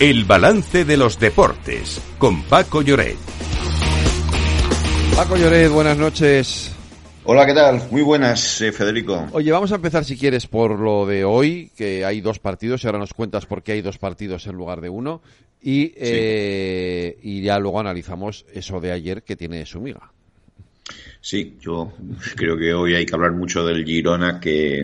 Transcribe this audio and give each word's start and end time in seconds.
El 0.00 0.24
balance 0.24 0.84
de 0.84 0.96
los 0.96 1.18
deportes 1.18 2.00
con 2.18 2.42
Paco 2.44 2.82
Lloret. 2.82 3.16
Paco 5.14 5.36
Lloret, 5.36 5.70
buenas 5.70 5.96
noches. 5.96 6.72
Hola, 7.24 7.46
¿qué 7.46 7.54
tal? 7.54 7.82
Muy 7.90 8.02
buenas, 8.02 8.60
eh, 8.60 8.72
Federico. 8.72 9.28
Oye, 9.32 9.52
vamos 9.52 9.70
a 9.70 9.76
empezar 9.76 10.04
si 10.04 10.16
quieres 10.16 10.48
por 10.48 10.80
lo 10.80 11.06
de 11.06 11.24
hoy, 11.24 11.70
que 11.76 12.04
hay 12.04 12.20
dos 12.20 12.40
partidos 12.40 12.82
y 12.82 12.86
ahora 12.88 12.98
nos 12.98 13.14
cuentas 13.14 13.46
por 13.46 13.62
qué 13.62 13.72
hay 13.72 13.82
dos 13.82 13.98
partidos 13.98 14.46
en 14.48 14.56
lugar 14.56 14.80
de 14.80 14.88
uno 14.88 15.22
y, 15.60 15.92
eh, 15.96 17.18
y 17.22 17.42
ya 17.42 17.58
luego 17.60 17.78
analizamos 17.78 18.44
eso 18.52 18.80
de 18.80 18.90
ayer 18.90 19.22
que 19.22 19.36
tiene 19.36 19.64
su 19.66 19.80
miga. 19.80 20.12
Sí, 21.24 21.56
yo 21.60 21.92
creo 22.34 22.56
que 22.56 22.74
hoy 22.74 22.96
hay 22.96 23.06
que 23.06 23.14
hablar 23.14 23.30
mucho 23.30 23.64
del 23.64 23.84
Girona, 23.84 24.40
que 24.40 24.82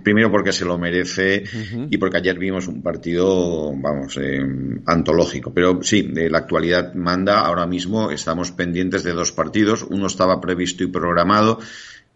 primero 0.00 0.30
porque 0.30 0.52
se 0.52 0.64
lo 0.64 0.78
merece 0.78 1.42
y 1.90 1.98
porque 1.98 2.18
ayer 2.18 2.38
vimos 2.38 2.68
un 2.68 2.80
partido, 2.82 3.72
vamos, 3.74 4.16
eh, 4.16 4.40
antológico. 4.86 5.52
Pero 5.52 5.82
sí, 5.82 6.02
de 6.02 6.30
la 6.30 6.38
actualidad 6.38 6.94
manda. 6.94 7.40
Ahora 7.40 7.66
mismo 7.66 8.12
estamos 8.12 8.52
pendientes 8.52 9.02
de 9.02 9.12
dos 9.12 9.32
partidos. 9.32 9.82
Uno 9.82 10.06
estaba 10.06 10.40
previsto 10.40 10.84
y 10.84 10.86
programado 10.86 11.58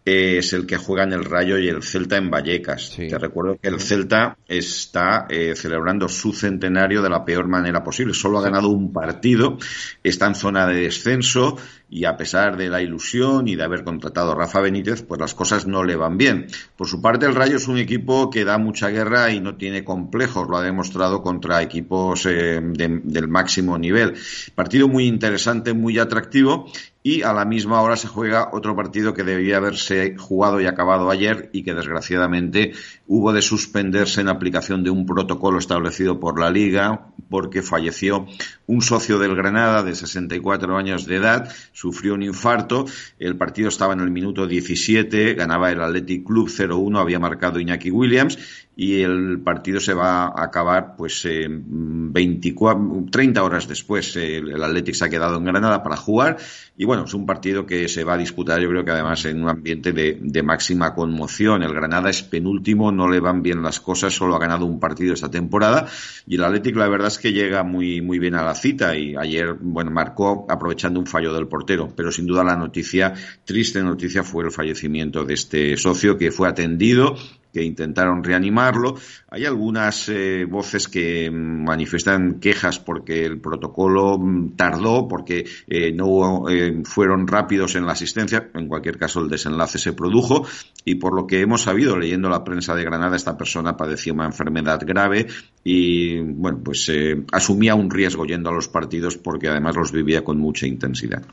es 0.05 0.53
el 0.53 0.67
que 0.67 0.77
juega 0.77 1.03
en 1.03 1.13
el 1.13 1.25
Rayo 1.25 1.57
y 1.57 1.67
el 1.67 1.81
Celta 1.81 2.17
en 2.17 2.29
Vallecas. 2.29 2.95
Te 2.95 3.17
recuerdo 3.17 3.57
que 3.59 3.69
el 3.69 3.79
Celta 3.79 4.37
está 4.47 5.25
eh, 5.27 5.55
celebrando 5.55 6.07
su 6.07 6.31
centenario 6.31 7.01
de 7.01 7.09
la 7.09 7.25
peor 7.25 7.47
manera 7.47 7.83
posible. 7.83 8.13
Solo 8.13 8.37
ha 8.37 8.43
ganado 8.43 8.69
un 8.69 8.93
partido, 8.93 9.57
está 10.03 10.27
en 10.27 10.35
zona 10.35 10.67
de 10.67 10.81
descenso 10.81 11.57
y 11.89 12.05
a 12.05 12.17
pesar 12.17 12.57
de 12.57 12.69
la 12.69 12.81
ilusión 12.81 13.47
y 13.47 13.55
de 13.55 13.63
haber 13.63 13.83
contratado 13.83 14.31
a 14.31 14.35
Rafa 14.35 14.61
Benítez, 14.61 15.03
pues 15.03 15.19
las 15.19 15.33
cosas 15.33 15.67
no 15.67 15.83
le 15.83 15.95
van 15.95 16.17
bien. 16.17 16.47
Por 16.75 16.87
su 16.87 17.01
parte, 17.01 17.25
el 17.25 17.35
Rayo 17.35 17.57
es 17.57 17.67
un 17.67 17.77
equipo 17.77 18.29
que 18.29 18.45
da 18.45 18.57
mucha 18.57 18.89
guerra 18.89 19.31
y 19.31 19.39
no 19.39 19.55
tiene 19.55 19.83
complejos, 19.83 20.47
lo 20.49 20.57
ha 20.57 20.63
demostrado 20.63 21.21
contra 21.21 21.61
equipos 21.61 22.25
eh, 22.25 22.61
del 22.61 23.27
máximo 23.27 23.77
nivel. 23.77 24.15
Partido 24.55 24.87
muy 24.87 25.05
interesante, 25.05 25.73
muy 25.73 25.99
atractivo 25.99 26.67
y 27.05 27.21
a 27.21 27.33
la 27.33 27.45
misma 27.45 27.83
hora 27.83 27.97
se 27.97 28.07
juega 28.07 28.49
otro 28.51 28.75
partido 28.75 29.13
que 29.13 29.23
debía 29.23 29.57
haberse 29.57 30.17
jugado 30.17 30.59
y 30.59 30.65
acabado 30.65 31.11
ayer 31.11 31.51
y 31.53 31.61
que 31.61 31.75
desgraciadamente 31.75 32.71
hubo 33.05 33.31
de 33.31 33.43
suspenderse 33.43 34.21
en 34.21 34.27
aplicación 34.27 34.83
de 34.83 34.89
un 34.89 35.05
protocolo 35.05 35.59
establecido 35.59 36.19
por 36.19 36.39
la 36.39 36.49
Liga 36.49 37.11
porque 37.29 37.61
falleció 37.61 38.25
un 38.65 38.81
socio 38.81 39.19
del 39.19 39.35
Granada 39.35 39.83
de 39.83 39.93
64 39.93 40.75
años 40.75 41.05
de 41.05 41.17
edad, 41.17 41.53
sufrió 41.75 42.13
un 42.13 42.23
infarto, 42.23 42.85
el 43.19 43.35
partido 43.35 43.67
estaba 43.67 43.93
en 43.93 43.99
el 43.99 44.09
minuto 44.09 44.47
17, 44.47 45.33
ganaba 45.33 45.71
el 45.71 45.81
Athletic 45.81 46.25
Club 46.25 46.47
0-1, 46.47 46.99
había 46.99 47.19
marcado 47.19 47.59
Iñaki 47.59 47.91
Williams 47.91 48.39
y 48.77 49.01
el 49.01 49.39
partido 49.39 49.79
se 49.79 49.93
va 49.93 50.25
a 50.25 50.43
acabar 50.43 50.95
pues 50.97 51.25
24, 51.25 53.05
30 53.09 53.43
horas 53.43 53.67
después. 53.67 54.15
El 54.17 54.61
Athletic 54.61 54.95
se 54.95 55.05
ha 55.05 55.09
quedado 55.09 55.37
en 55.37 55.45
Granada 55.45 55.81
para 55.81 55.95
jugar 55.95 56.37
y 56.77 56.85
bueno, 56.85 57.05
es 57.05 57.13
un 57.13 57.25
partido 57.25 57.65
que 57.65 57.87
se 57.87 58.03
va 58.03 58.13
a 58.13 58.17
disputar 58.17 58.59
yo 58.59 58.69
creo 58.69 58.83
que 58.83 58.91
además 58.91 59.23
en 59.25 59.43
un 59.43 59.49
ambiente 59.49 59.93
de, 59.93 60.19
de 60.21 60.43
máxima 60.43 60.93
conmoción. 60.93 61.63
El 61.63 61.73
Granada 61.73 62.09
es 62.09 62.21
penúltimo, 62.23 62.91
no 62.91 63.09
le 63.09 63.19
van 63.19 63.41
bien 63.41 63.63
las 63.63 63.79
cosas, 63.79 64.13
solo 64.13 64.35
ha 64.35 64.39
ganado 64.39 64.65
un 64.65 64.79
partido 64.79 65.13
esta 65.13 65.31
temporada 65.31 65.87
y 66.27 66.35
el 66.35 66.43
Athletic 66.43 66.75
la 66.75 66.89
verdad 66.89 67.07
es 67.07 67.19
que 67.19 67.31
llega 67.31 67.63
muy, 67.63 68.01
muy 68.01 68.19
bien 68.19 68.35
a 68.35 68.43
la 68.43 68.55
cita 68.55 68.97
y 68.97 69.15
ayer, 69.15 69.53
bueno, 69.53 69.91
marcó 69.91 70.45
aprovechando 70.49 70.99
un 70.99 71.05
fallo 71.05 71.33
del 71.33 71.47
portero, 71.47 71.64
pero 71.95 72.11
sin 72.11 72.25
duda 72.25 72.43
la 72.43 72.55
noticia, 72.55 73.13
triste 73.43 73.81
noticia 73.81 74.23
fue 74.23 74.45
el 74.45 74.51
fallecimiento 74.51 75.23
de 75.23 75.33
este 75.33 75.77
socio 75.77 76.17
que 76.17 76.31
fue 76.31 76.47
atendido 76.47 77.15
que 77.55 77.63
intentaron 77.63 78.21
reanimarlo. 78.21 78.95
Hay 79.29 79.45
algunas 79.45 80.09
eh, 80.09 80.43
voces 80.43 80.89
que 80.89 81.31
manifiestan 81.31 82.41
quejas 82.41 82.79
porque 82.79 83.25
el 83.25 83.39
protocolo 83.39 84.17
mm, 84.19 84.57
tardó, 84.57 85.07
porque 85.07 85.45
eh, 85.65 85.93
no 85.93 86.49
eh, 86.49 86.81
fueron 86.83 87.25
rápidos 87.25 87.77
en 87.77 87.85
la 87.85 87.93
asistencia. 87.93 88.49
En 88.55 88.67
cualquier 88.67 88.97
caso, 88.97 89.21
el 89.21 89.29
desenlace 89.29 89.77
se 89.77 89.93
produjo 89.93 90.45
y 90.83 90.95
por 90.95 91.15
lo 91.15 91.25
que 91.25 91.39
hemos 91.39 91.61
sabido 91.61 91.97
leyendo 91.97 92.27
la 92.27 92.43
prensa 92.43 92.75
de 92.75 92.83
Granada, 92.83 93.15
esta 93.15 93.37
persona 93.37 93.77
padecía 93.77 94.11
una 94.11 94.25
enfermedad 94.25 94.81
grave 94.85 95.27
y, 95.63 96.19
bueno, 96.19 96.59
pues 96.61 96.91
asumía 97.31 97.73
un 97.73 97.89
riesgo 97.89 98.25
yendo 98.25 98.49
a 98.49 98.53
los 98.53 98.67
partidos 98.67 99.15
porque 99.15 99.47
además 99.47 99.77
los 99.77 99.93
vivía 99.93 100.25
con 100.25 100.39
mucha 100.39 100.67
intensidad. 100.67 101.23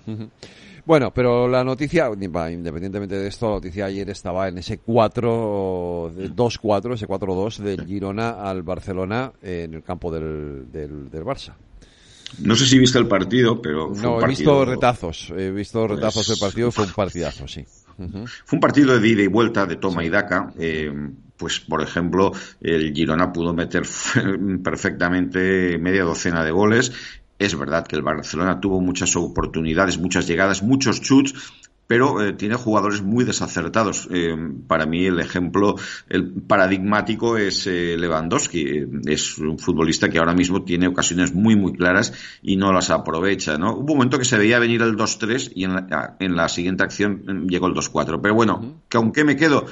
Bueno, 0.84 1.12
pero 1.14 1.46
la 1.46 1.62
noticia, 1.62 2.10
independientemente 2.10 3.16
de 3.16 3.28
esto, 3.28 3.46
la 3.46 3.54
noticia 3.54 3.86
ayer 3.86 4.10
estaba 4.10 4.48
en 4.48 4.58
ese 4.58 4.78
4 4.78 6.12
2-4, 6.12 6.94
ese 6.94 7.06
4-2 7.06 7.58
del 7.58 7.86
Girona 7.86 8.30
al 8.30 8.62
Barcelona 8.62 9.32
en 9.42 9.74
el 9.74 9.82
campo 9.82 10.10
del, 10.10 10.70
del, 10.72 11.24
Barça. 11.24 11.54
No 12.38 12.56
sé 12.56 12.66
si 12.66 12.78
viste 12.78 12.98
el 12.98 13.06
partido, 13.06 13.60
pero. 13.60 13.92
no, 13.94 14.20
he 14.20 14.26
visto 14.26 14.64
retazos. 14.64 15.32
He 15.36 15.50
visto 15.50 15.86
pues 15.86 16.00
retazos 16.00 16.28
del 16.28 16.38
partido 16.38 16.72
fue 16.72 16.84
un 16.84 16.92
partidazo, 16.92 17.46
sí. 17.46 17.64
Fue 17.96 18.56
un 18.56 18.60
partido 18.60 18.98
de 18.98 19.06
ida 19.06 19.22
y 19.22 19.26
vuelta, 19.26 19.66
de 19.66 19.76
toma 19.76 20.04
y 20.04 20.08
daca. 20.08 20.52
Eh, 20.58 20.90
pues, 21.36 21.60
por 21.60 21.82
ejemplo, 21.82 22.32
el 22.60 22.92
Girona 22.94 23.32
pudo 23.32 23.52
meter 23.52 23.82
perfectamente 24.64 25.78
media 25.78 26.04
docena 26.04 26.44
de 26.44 26.50
goles 26.50 26.92
es 27.44 27.58
verdad 27.58 27.86
que 27.86 27.96
el 27.96 28.02
Barcelona 28.02 28.60
tuvo 28.60 28.80
muchas 28.80 29.16
oportunidades, 29.16 29.98
muchas 29.98 30.26
llegadas, 30.26 30.62
muchos 30.62 31.00
chuts, 31.00 31.34
pero 31.86 32.22
eh, 32.22 32.32
tiene 32.32 32.54
jugadores 32.54 33.02
muy 33.02 33.24
desacertados. 33.24 34.08
Eh, 34.10 34.34
para 34.66 34.86
mí 34.86 35.04
el 35.04 35.20
ejemplo 35.20 35.74
el 36.08 36.32
paradigmático 36.32 37.36
es 37.36 37.66
eh, 37.66 37.96
Lewandowski. 37.98 38.86
Es 39.04 39.36
un 39.36 39.58
futbolista 39.58 40.08
que 40.08 40.18
ahora 40.18 40.32
mismo 40.32 40.62
tiene 40.62 40.88
ocasiones 40.88 41.34
muy 41.34 41.54
muy 41.54 41.74
claras 41.74 42.14
y 42.40 42.56
no 42.56 42.72
las 42.72 42.88
aprovecha. 42.88 43.58
¿no? 43.58 43.74
Hubo 43.74 43.92
un 43.92 43.98
momento 43.98 44.18
que 44.18 44.24
se 44.24 44.38
veía 44.38 44.58
venir 44.58 44.80
el 44.80 44.96
2-3 44.96 45.52
y 45.54 45.64
en 45.64 45.74
la, 45.74 46.16
en 46.18 46.34
la, 46.34 46.48
siguiente 46.48 46.82
acción 46.82 47.24
mm, 47.26 47.48
llegó 47.48 47.66
el 47.66 47.74
2-4. 47.74 48.20
Pero 48.22 48.34
bueno, 48.34 48.80
que 48.88 48.96
aunque 48.96 49.24
me 49.24 49.36
quedo 49.36 49.66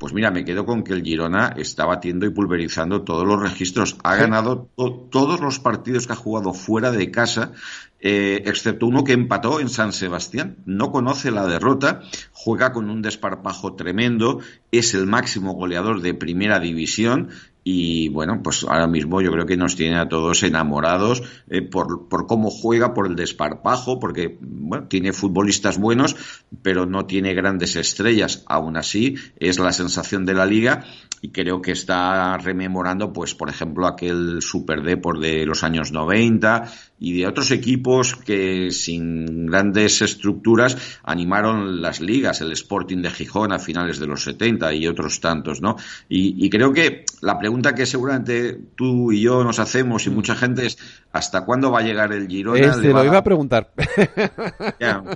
pues 0.00 0.14
mira, 0.14 0.30
me 0.30 0.46
quedo 0.46 0.64
con 0.64 0.82
que 0.82 0.94
el 0.94 1.02
Girona 1.02 1.52
está 1.58 1.84
batiendo 1.84 2.24
y 2.24 2.30
pulverizando 2.30 3.02
todos 3.02 3.26
los 3.26 3.38
registros. 3.38 3.98
Ha 4.02 4.16
ganado 4.16 4.70
todos 5.10 5.40
los 5.40 5.58
partidos 5.58 6.06
que 6.06 6.14
ha 6.14 6.16
jugado 6.16 6.54
fuera 6.54 6.90
de 6.90 7.10
casa, 7.10 7.52
eh, 8.00 8.42
excepto 8.46 8.86
uno 8.86 9.04
que 9.04 9.12
empató 9.12 9.60
en 9.60 9.68
San 9.68 9.92
Sebastián. 9.92 10.56
No 10.64 10.90
conoce 10.90 11.30
la 11.30 11.46
derrota, 11.46 12.00
juega 12.32 12.72
con 12.72 12.88
un 12.88 13.02
desparpajo 13.02 13.74
tremendo, 13.74 14.40
es 14.72 14.94
el 14.94 15.04
máximo 15.04 15.52
goleador 15.52 16.00
de 16.00 16.14
primera 16.14 16.60
división 16.60 17.28
y 17.62 18.08
bueno, 18.08 18.40
pues 18.42 18.64
ahora 18.64 18.86
mismo 18.86 19.20
yo 19.20 19.30
creo 19.30 19.46
que 19.46 19.56
nos 19.56 19.76
tiene 19.76 19.98
a 19.98 20.08
todos 20.08 20.42
enamorados 20.42 21.22
eh, 21.48 21.62
por, 21.62 22.08
por, 22.08 22.26
cómo 22.26 22.50
juega, 22.50 22.94
por 22.94 23.06
el 23.06 23.16
desparpajo, 23.16 24.00
porque 24.00 24.38
bueno, 24.40 24.88
tiene 24.88 25.12
futbolistas 25.12 25.78
buenos, 25.78 26.16
pero 26.62 26.86
no 26.86 27.06
tiene 27.06 27.34
grandes 27.34 27.76
estrellas. 27.76 28.44
Aún 28.46 28.76
así, 28.76 29.16
es 29.38 29.58
la 29.58 29.72
sensación 29.72 30.24
de 30.24 30.34
la 30.34 30.46
liga 30.46 30.84
y 31.22 31.30
creo 31.30 31.60
que 31.60 31.72
está 31.72 32.36
rememorando, 32.38 33.12
pues, 33.12 33.34
por 33.34 33.50
ejemplo, 33.50 33.86
aquel 33.86 34.40
Super 34.40 34.82
Deport 34.82 35.20
de 35.20 35.44
los 35.44 35.62
años 35.62 35.92
90 35.92 36.64
y 36.98 37.18
de 37.18 37.26
otros 37.26 37.50
equipos 37.50 38.16
que 38.16 38.70
sin 38.70 39.46
grandes 39.46 40.00
estructuras 40.00 40.98
animaron 41.02 41.82
las 41.82 42.00
ligas, 42.00 42.40
el 42.40 42.52
Sporting 42.52 43.02
de 43.02 43.10
Gijón 43.10 43.52
a 43.52 43.58
finales 43.58 43.98
de 43.98 44.06
los 44.06 44.22
70 44.24 44.72
y 44.74 44.86
otros 44.86 45.20
tantos, 45.20 45.60
¿no? 45.60 45.76
Y, 46.08 46.44
y 46.44 46.48
creo 46.48 46.72
que 46.72 47.04
la 47.20 47.38
pregunta 47.38 47.74
que 47.74 47.84
seguramente 47.84 48.58
tú 48.74 49.12
y 49.12 49.20
yo 49.20 49.44
nos 49.44 49.58
hacemos 49.58 50.06
y 50.06 50.10
mucha 50.10 50.34
gente 50.34 50.66
es 50.66 50.78
¿hasta 51.12 51.44
cuándo 51.44 51.70
va 51.70 51.80
a 51.80 51.82
llegar 51.82 52.12
el 52.12 52.28
Girona? 52.28 52.66
Este 52.66 52.92
lo 52.92 53.04
iba 53.04 53.18
a 53.18 53.24
preguntar. 53.24 53.72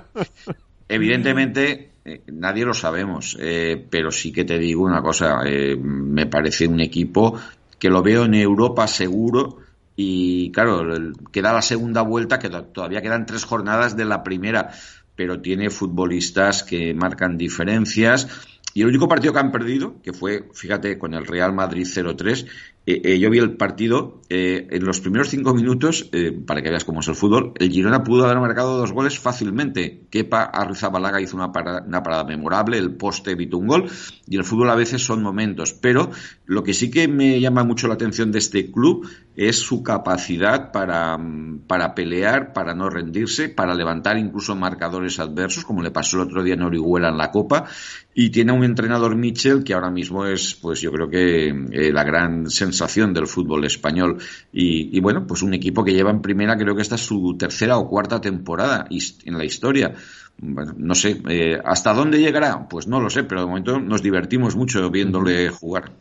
Evidentemente, 0.87 1.94
eh, 2.07 2.21
nadie 2.27 2.65
lo 2.65 2.75
sabemos, 2.75 3.35
eh, 3.39 3.83
pero 3.89 4.11
sí 4.11 4.31
que 4.31 4.45
te 4.45 4.59
digo 4.59 4.83
una 4.83 5.01
cosa, 5.01 5.39
eh, 5.43 5.75
me 5.75 6.27
parece 6.27 6.67
un 6.67 6.79
equipo 6.79 7.39
que 7.79 7.89
lo 7.89 8.03
veo 8.03 8.25
en 8.25 8.35
Europa 8.35 8.85
seguro 8.85 9.57
y 9.95 10.51
claro, 10.51 10.83
queda 11.31 11.51
la 11.51 11.63
segunda 11.63 12.03
vuelta, 12.03 12.37
que 12.37 12.49
todavía 12.49 13.01
quedan 13.01 13.25
tres 13.25 13.43
jornadas 13.43 13.97
de 13.97 14.05
la 14.05 14.21
primera, 14.21 14.69
pero 15.15 15.41
tiene 15.41 15.71
futbolistas 15.71 16.61
que 16.61 16.93
marcan 16.93 17.37
diferencias. 17.37 18.27
Y 18.75 18.81
el 18.81 18.89
único 18.89 19.07
partido 19.07 19.33
que 19.33 19.39
han 19.39 19.51
perdido, 19.51 20.01
que 20.03 20.13
fue, 20.13 20.49
fíjate, 20.53 20.99
con 20.99 21.13
el 21.15 21.25
Real 21.25 21.53
Madrid 21.53 21.87
0-3, 21.87 22.45
eh, 22.87 23.01
eh, 23.03 23.19
yo 23.19 23.31
vi 23.31 23.39
el 23.39 23.57
partido, 23.57 24.21
eh, 24.29 24.67
en 24.69 24.85
los 24.85 24.99
primeros 24.99 25.29
cinco 25.29 25.55
minutos, 25.55 26.09
para 26.45 26.61
que 26.61 26.69
veas 26.69 26.85
cómo 26.85 26.99
es 26.99 27.07
el 27.07 27.15
fútbol, 27.15 27.53
el 27.57 27.71
Girona 27.71 28.03
pudo 28.03 28.25
haber 28.25 28.39
marcado 28.39 28.77
dos 28.77 28.91
goles 28.91 29.19
fácilmente. 29.19 30.05
Kepa 30.09 30.43
Arrizabalaga 30.43 31.19
hizo 31.19 31.35
una 31.35 31.51
parada, 31.51 31.83
una 31.85 32.03
parada 32.03 32.23
memorable, 32.25 32.77
el 32.77 32.95
poste 32.95 33.31
evitó 33.31 33.57
un 33.57 33.67
gol, 33.67 33.89
y 34.27 34.37
el 34.37 34.43
fútbol 34.43 34.69
a 34.69 34.75
veces 34.75 35.03
son 35.03 35.23
momentos. 35.23 35.73
Pero 35.73 36.11
lo 36.45 36.63
que 36.63 36.73
sí 36.73 36.91
que 36.91 37.07
me 37.07 37.39
llama 37.39 37.63
mucho 37.63 37.87
la 37.87 37.95
atención 37.95 38.31
de 38.31 38.39
este 38.39 38.71
club 38.71 39.07
es 39.35 39.57
su 39.57 39.83
capacidad 39.83 40.71
para, 40.71 41.19
para 41.67 41.93
pelear, 41.93 42.53
para 42.53 42.73
no 42.73 42.89
rendirse, 42.89 43.49
para 43.49 43.73
levantar 43.73 44.17
incluso 44.17 44.55
marcadores 44.55 45.19
adversos, 45.19 45.65
como 45.65 45.81
le 45.81 45.91
pasó 45.91 46.17
el 46.17 46.27
otro 46.27 46.43
día 46.43 46.53
en 46.53 46.61
Orihuela 46.61 47.09
en 47.09 47.17
la 47.17 47.31
Copa, 47.31 47.65
y 48.13 48.29
tiene 48.29 48.53
un 48.53 48.63
entrenador 48.63 49.15
Mitchell 49.15 49.63
que 49.63 49.73
ahora 49.73 49.91
mismo 49.91 50.25
es, 50.25 50.55
pues 50.55 50.79
yo 50.79 50.91
creo 50.91 51.09
que 51.09 51.91
la 51.91 52.03
gran 52.03 52.49
sensación 52.49 52.74
sensación 52.75 53.13
del 53.13 53.27
fútbol 53.27 53.63
español. 53.65 54.17
Y, 54.51 54.99
bueno, 54.99 55.25
pues 55.25 55.41
un 55.41 55.53
equipo 55.53 55.83
que 55.83 55.93
lleva 55.93 56.11
en 56.11 56.21
primera, 56.21 56.57
creo 56.57 56.75
que 56.75 56.81
esta 56.81 56.95
es 56.95 57.01
su 57.01 57.37
tercera 57.37 57.77
o 57.77 57.89
cuarta 57.89 58.19
temporada 58.19 58.87
en 58.89 59.37
la 59.37 59.45
historia. 59.45 59.93
no 60.41 60.95
sé, 60.95 61.21
eh, 61.29 61.57
¿hasta 61.63 61.93
dónde 61.93 62.19
llegará? 62.19 62.67
Pues 62.67 62.87
no 62.87 62.99
lo 62.99 63.09
sé, 63.09 63.23
pero 63.23 63.41
de 63.41 63.47
momento 63.47 63.79
nos 63.79 64.01
divertimos 64.01 64.55
mucho 64.55 64.89
viéndole 64.89 65.49
jugar. 65.49 65.91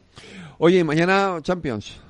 Oye, 0.59 0.83
mañana 0.83 1.39
Champions. 1.43 2.04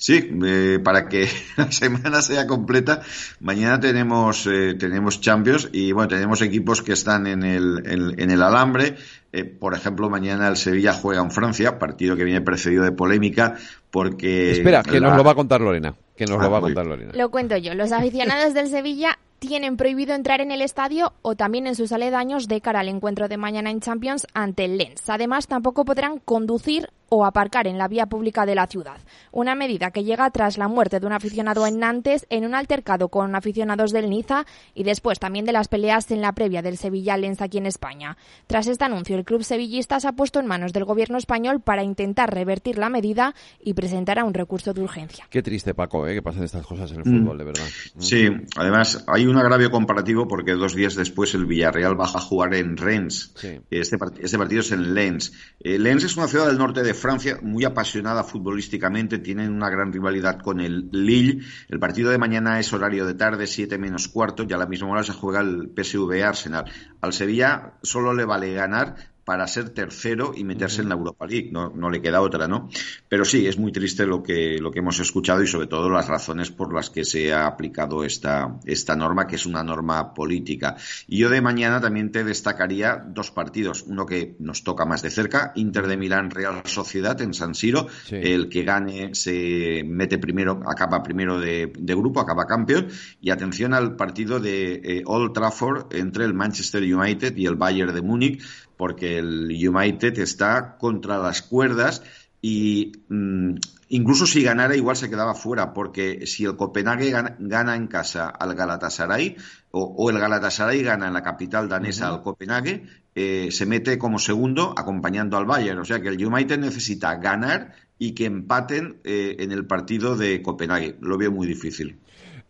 Sí, 0.00 0.30
eh, 0.46 0.78
para 0.82 1.10
que 1.10 1.28
la 1.58 1.70
semana 1.70 2.22
sea 2.22 2.46
completa, 2.46 3.02
mañana 3.38 3.78
tenemos 3.78 4.46
eh, 4.46 4.74
tenemos 4.78 5.20
Champions 5.20 5.68
y 5.72 5.92
bueno, 5.92 6.08
tenemos 6.08 6.40
equipos 6.40 6.80
que 6.80 6.94
están 6.94 7.26
en 7.26 7.42
el, 7.44 7.82
en, 8.16 8.30
el 8.30 8.42
alambre. 8.42 8.96
Eh, 9.30 9.44
por 9.44 9.74
ejemplo, 9.74 10.08
mañana 10.08 10.48
el 10.48 10.56
Sevilla 10.56 10.94
juega 10.94 11.20
en 11.20 11.30
Francia, 11.30 11.78
partido 11.78 12.16
que 12.16 12.24
viene 12.24 12.40
precedido 12.40 12.82
de 12.82 12.92
polémica 12.92 13.56
porque... 13.90 14.52
Espera, 14.52 14.82
que 14.82 15.00
nos 15.00 15.14
lo 15.14 15.22
va 15.22 15.32
a 15.32 15.34
contar 15.34 15.60
Lorena. 15.60 15.94
Que 16.16 16.24
nos 16.24 16.38
lo 16.38 16.46
ah, 16.46 16.48
va 16.48 16.58
a 16.58 16.60
contar 16.62 16.86
Lorena. 16.86 17.12
Lo 17.14 17.30
cuento 17.30 17.58
yo. 17.58 17.74
Los 17.74 17.92
aficionados 17.92 18.54
del 18.54 18.68
Sevilla 18.68 19.18
tienen 19.38 19.76
prohibido 19.76 20.14
entrar 20.14 20.40
en 20.40 20.50
el 20.50 20.62
estadio 20.62 21.12
o 21.20 21.34
también 21.34 21.66
en 21.66 21.74
sus 21.74 21.92
aledaños 21.92 22.48
de 22.48 22.62
cara 22.62 22.80
al 22.80 22.88
encuentro 22.88 23.28
de 23.28 23.36
mañana 23.36 23.70
en 23.70 23.80
Champions 23.80 24.26
ante 24.32 24.64
el 24.64 24.78
Lens. 24.78 25.10
Además, 25.10 25.46
tampoco 25.46 25.84
podrán 25.84 26.18
conducir 26.20 26.88
o 27.10 27.26
aparcar 27.26 27.66
en 27.66 27.76
la 27.76 27.88
vía 27.88 28.06
pública 28.06 28.46
de 28.46 28.54
la 28.54 28.66
ciudad. 28.66 28.96
Una 29.32 29.54
medida 29.54 29.90
que 29.90 30.04
llega 30.04 30.30
tras 30.30 30.56
la 30.56 30.68
muerte 30.68 31.00
de 31.00 31.06
un 31.06 31.12
aficionado 31.12 31.66
en 31.66 31.78
Nantes 31.78 32.26
en 32.30 32.46
un 32.46 32.54
altercado 32.54 33.08
con 33.08 33.34
aficionados 33.34 33.90
del 33.92 34.08
Niza 34.08 34.46
y 34.74 34.84
después 34.84 35.18
también 35.18 35.44
de 35.44 35.52
las 35.52 35.68
peleas 35.68 36.10
en 36.10 36.22
la 36.22 36.32
previa 36.32 36.62
del 36.62 36.78
Sevilla 36.78 37.16
Lens 37.16 37.42
aquí 37.42 37.58
en 37.58 37.66
España. 37.66 38.16
Tras 38.46 38.66
este 38.68 38.84
anuncio, 38.84 39.16
el 39.16 39.24
club 39.24 39.42
sevillista 39.42 40.00
se 40.00 40.08
ha 40.08 40.12
puesto 40.12 40.40
en 40.40 40.46
manos 40.46 40.72
del 40.72 40.84
gobierno 40.84 41.18
español 41.18 41.60
para 41.60 41.82
intentar 41.82 42.32
revertir 42.32 42.78
la 42.78 42.88
medida 42.88 43.34
y 43.62 43.74
presentará 43.74 44.24
un 44.24 44.34
recurso 44.34 44.72
de 44.72 44.82
urgencia. 44.82 45.26
Qué 45.30 45.42
triste, 45.42 45.74
Paco, 45.74 46.06
¿eh? 46.06 46.14
que 46.14 46.22
pasen 46.22 46.44
estas 46.44 46.64
cosas 46.64 46.90
en 46.92 46.98
el 46.98 47.04
fútbol, 47.04 47.38
de 47.38 47.44
verdad. 47.44 47.66
Sí, 47.98 48.28
además 48.56 49.04
hay 49.08 49.26
un 49.26 49.36
agravio 49.36 49.70
comparativo 49.70 50.28
porque 50.28 50.52
dos 50.52 50.74
días 50.74 50.94
después 50.94 51.34
el 51.34 51.46
Villarreal 51.46 51.96
baja 51.96 52.18
a 52.18 52.22
jugar 52.22 52.54
en 52.54 52.76
Rennes. 52.76 53.32
Este, 53.34 53.62
este, 53.70 54.38
partido 54.38 54.60
es 54.60 54.72
en 54.72 54.94
Lens. 54.94 55.32
Eh, 55.60 55.78
Lens 55.78 56.04
es 56.04 56.16
una 56.16 56.28
ciudad 56.28 56.46
del 56.46 56.58
norte 56.58 56.82
de 56.82 56.94
Francia 57.00 57.38
muy 57.42 57.64
apasionada 57.64 58.22
futbolísticamente. 58.22 59.18
Tienen 59.18 59.52
una 59.52 59.70
gran 59.70 59.92
rivalidad 59.92 60.38
con 60.38 60.60
el 60.60 60.88
Lille. 60.92 61.44
El 61.68 61.80
partido 61.80 62.10
de 62.10 62.18
mañana 62.18 62.60
es 62.60 62.72
horario 62.72 63.06
de 63.06 63.14
tarde, 63.14 63.46
7 63.46 63.78
menos 63.78 64.08
cuarto. 64.08 64.44
Y 64.48 64.52
a 64.52 64.58
la 64.58 64.66
misma 64.66 64.90
hora 64.90 65.02
se 65.02 65.12
juega 65.12 65.40
el 65.40 65.72
PSV 65.74 66.22
Arsenal. 66.24 66.64
Al 67.00 67.12
Sevilla 67.12 67.74
solo 67.82 68.14
le 68.14 68.24
vale 68.24 68.52
ganar 68.52 69.09
para 69.30 69.46
ser 69.46 69.70
tercero 69.70 70.32
y 70.36 70.42
meterse 70.42 70.82
en 70.82 70.88
la 70.88 70.96
Europa 70.96 71.24
League. 71.24 71.50
No, 71.52 71.70
no, 71.72 71.88
le 71.88 72.02
queda 72.02 72.20
otra, 72.20 72.48
¿no? 72.48 72.68
Pero 73.08 73.24
sí, 73.24 73.46
es 73.46 73.58
muy 73.58 73.70
triste 73.70 74.04
lo 74.04 74.24
que, 74.24 74.58
lo 74.58 74.72
que 74.72 74.80
hemos 74.80 74.98
escuchado 74.98 75.40
y 75.40 75.46
sobre 75.46 75.68
todo 75.68 75.88
las 75.88 76.08
razones 76.08 76.50
por 76.50 76.74
las 76.74 76.90
que 76.90 77.04
se 77.04 77.32
ha 77.32 77.46
aplicado 77.46 78.02
esta, 78.02 78.58
esta 78.64 78.96
norma, 78.96 79.28
que 79.28 79.36
es 79.36 79.46
una 79.46 79.62
norma 79.62 80.14
política. 80.14 80.74
Y 81.06 81.18
yo 81.18 81.30
de 81.30 81.40
mañana 81.40 81.80
también 81.80 82.10
te 82.10 82.24
destacaría 82.24 82.96
dos 83.06 83.30
partidos. 83.30 83.84
Uno 83.86 84.04
que 84.04 84.34
nos 84.40 84.64
toca 84.64 84.84
más 84.84 85.00
de 85.02 85.10
cerca, 85.10 85.52
Inter 85.54 85.86
de 85.86 85.96
Milán 85.96 86.32
Real 86.32 86.62
Sociedad 86.64 87.22
en 87.22 87.32
San 87.32 87.54
Siro. 87.54 87.86
El 88.10 88.48
que 88.48 88.64
gane 88.64 89.14
se 89.14 89.84
mete 89.86 90.18
primero, 90.18 90.60
acaba 90.66 91.04
primero 91.04 91.38
de, 91.38 91.70
grupo, 91.76 92.18
acaba 92.18 92.48
campeón. 92.48 92.88
Y 93.20 93.30
atención 93.30 93.74
al 93.74 93.94
partido 93.94 94.40
de 94.40 94.80
eh, 94.82 95.02
Old 95.06 95.32
Trafford 95.34 95.94
entre 95.94 96.24
el 96.24 96.34
Manchester 96.34 96.82
United 96.82 97.36
y 97.36 97.46
el 97.46 97.54
Bayern 97.54 97.94
de 97.94 98.02
Múnich 98.02 98.42
porque 98.80 99.18
el 99.18 99.50
United 99.50 100.18
está 100.20 100.78
contra 100.78 101.18
las 101.18 101.42
cuerdas 101.42 102.02
y 102.40 102.92
mm, 103.10 103.56
incluso 103.90 104.26
si 104.26 104.42
ganara 104.42 104.74
igual 104.74 104.96
se 104.96 105.10
quedaba 105.10 105.34
fuera, 105.34 105.74
porque 105.74 106.26
si 106.26 106.46
el 106.46 106.56
Copenhague 106.56 107.10
gana, 107.10 107.76
en 107.76 107.88
casa 107.88 108.30
al 108.30 108.54
Galatasaray 108.54 109.36
o, 109.70 110.08
el 110.08 110.18
Galatasaray 110.18 110.82
gana 110.82 111.08
en 111.08 111.12
la 111.12 111.22
capital 111.22 111.68
danesa 111.68 112.08
al 112.08 112.22
Copenhague, 112.22 112.86
eh, 113.14 113.48
se 113.50 113.66
mete 113.66 113.98
como 113.98 114.18
segundo 114.18 114.72
acompañando 114.74 115.36
al 115.36 115.44
Bayern. 115.44 115.78
O 115.80 115.84
sea 115.84 116.00
que 116.00 116.08
el 116.08 116.26
United 116.26 116.58
necesita 116.58 117.16
ganar 117.16 117.74
y 117.98 118.12
que 118.12 118.24
empaten 118.24 118.96
eh, 119.04 119.36
en 119.40 119.52
el 119.52 119.66
partido 119.66 120.16
de 120.16 120.40
Copenhague. 120.40 120.96
Lo 121.02 121.18
veo 121.18 121.30
muy 121.30 121.46
difícil. 121.46 121.98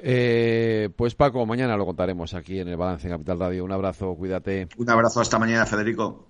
Eh, 0.02 0.88
pues 0.96 1.14
Paco, 1.14 1.44
mañana 1.46 1.76
lo 1.76 1.84
contaremos 1.84 2.34
aquí 2.34 2.58
en 2.58 2.68
el 2.68 2.76
Balance 2.76 3.06
en 3.06 3.14
Capital 3.14 3.38
Radio. 3.38 3.64
Un 3.64 3.72
abrazo, 3.72 4.14
cuídate. 4.14 4.68
Un 4.76 4.90
abrazo, 4.90 5.20
hasta 5.20 5.38
mañana, 5.38 5.66
Federico. 5.66 6.29